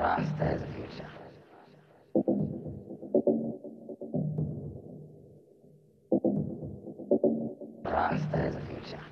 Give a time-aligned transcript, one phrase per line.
[0.00, 1.10] Rasta is the future.
[7.84, 9.04] Rasta is the future.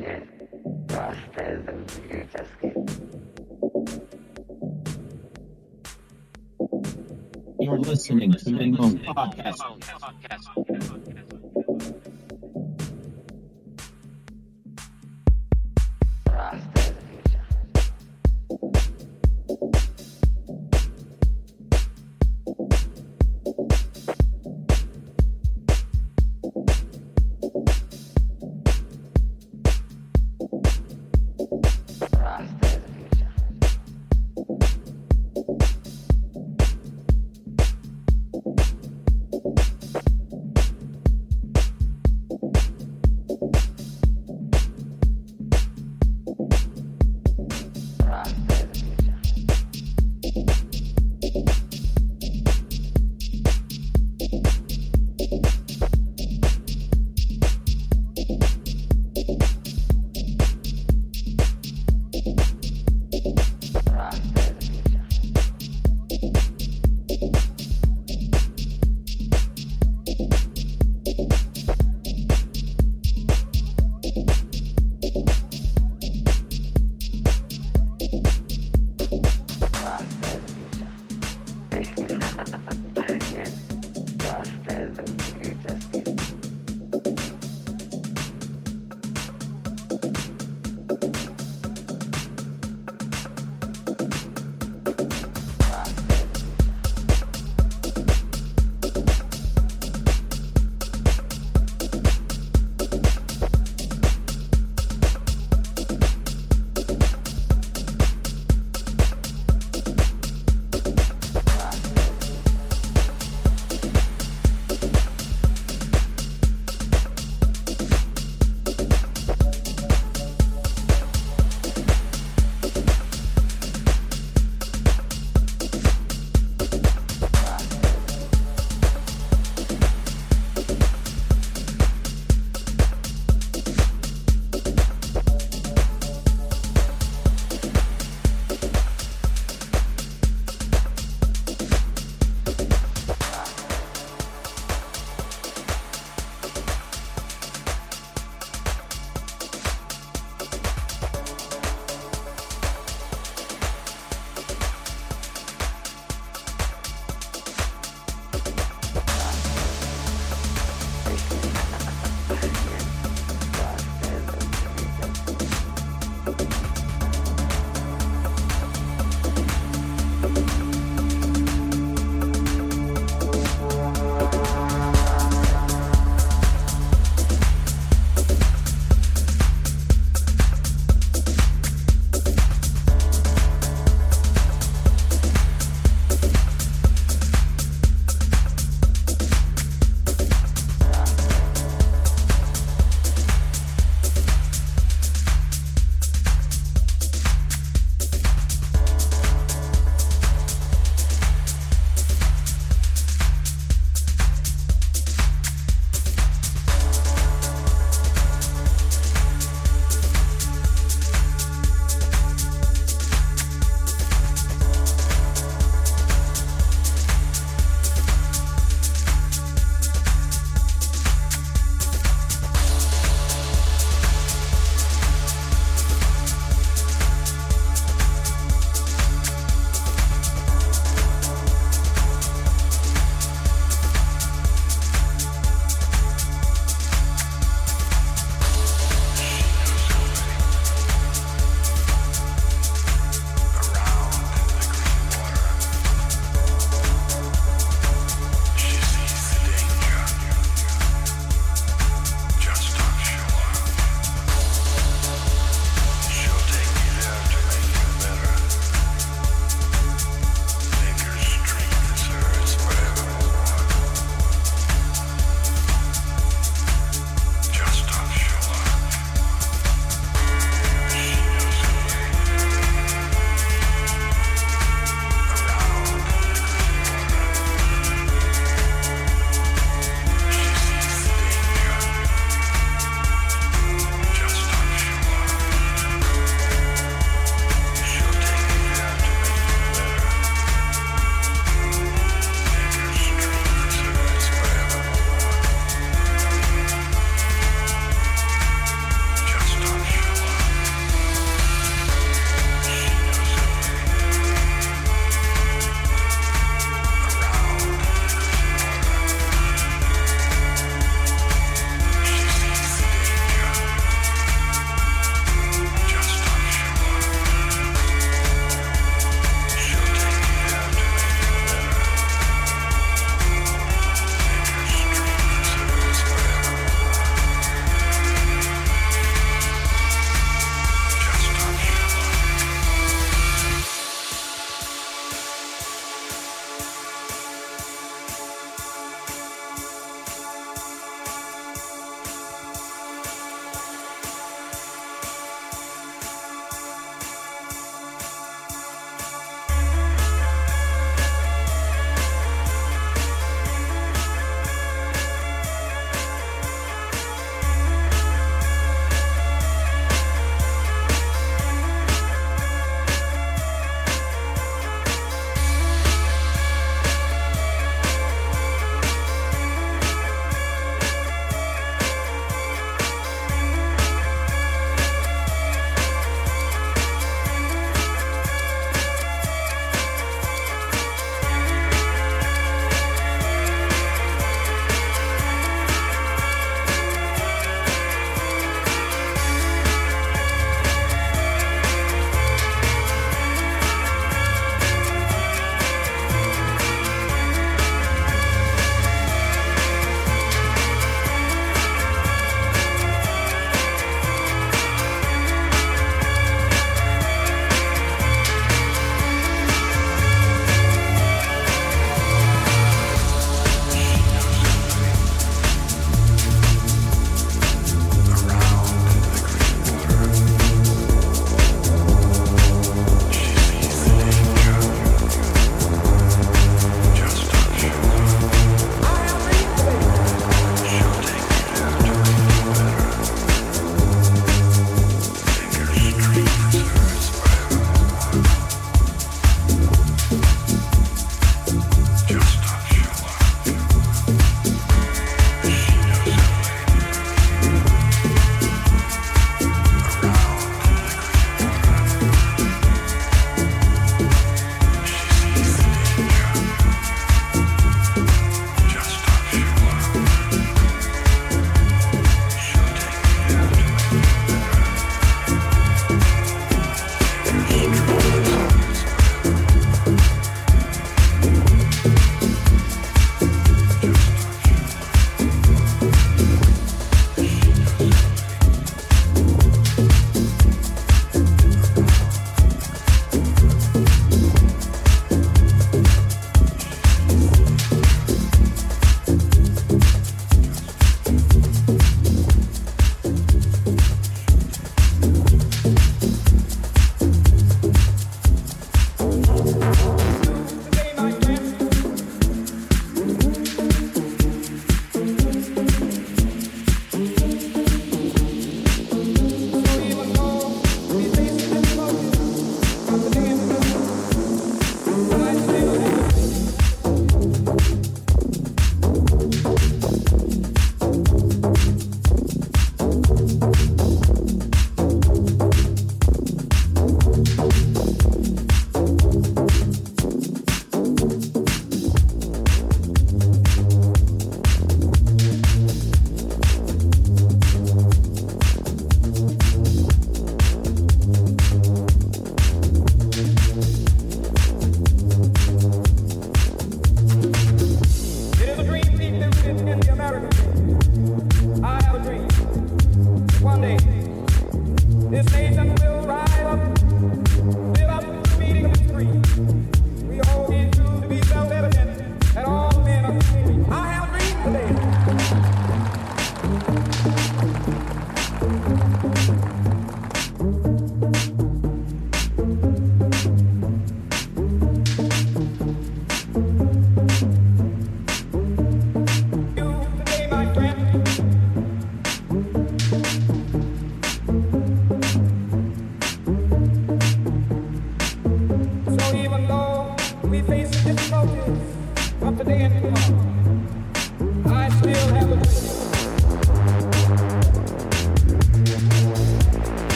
[0.00, 0.22] yes.
[0.90, 2.46] Rasta is the future.
[7.60, 9.62] You're listening to Minimum Podcast.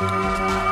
[0.00, 0.67] Música